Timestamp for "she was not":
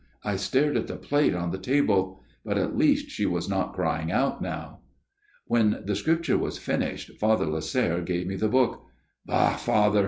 3.11-3.75